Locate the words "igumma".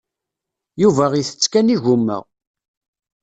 1.75-2.17